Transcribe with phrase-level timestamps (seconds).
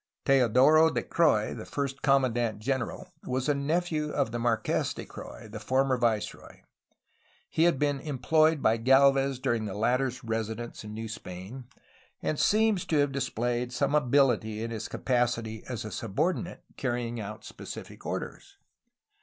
[0.25, 5.47] Teodoro de Croix, the first commandant general, was a nephew of the Marques de Croix,
[5.47, 6.61] the former viceroy.
[7.51, 11.65] He had been employed by Gdlvez .during the latter's residence in New Spain,
[12.19, 14.87] and seems to have displayed some abiUty COMMANDANCY GENERAL OF FRONTIER PROVINCES 321 in his
[14.87, 18.57] capacity as a subordinate carrying out specific orders.